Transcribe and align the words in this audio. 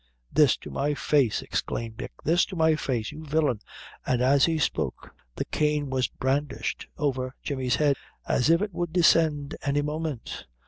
"This 0.33 0.57
to 0.57 0.71
my 0.71 0.95
face!" 0.95 1.43
exclaimed 1.43 1.97
Dick 1.97 2.11
"this 2.23 2.43
to 2.45 2.55
my 2.55 2.75
face, 2.75 3.11
you 3.11 3.23
villain!" 3.23 3.59
and, 4.03 4.19
as 4.19 4.45
he 4.45 4.57
spoke, 4.57 5.11
the 5.35 5.45
cane 5.45 5.91
was 5.91 6.07
brandished 6.07 6.87
over 6.97 7.35
Jemmy's 7.43 7.75
head, 7.75 7.95
as 8.27 8.49
if 8.49 8.63
it 8.63 8.73
would 8.73 8.91
descend 8.93 9.55
every 9.61 9.83
moment. 9.83 10.47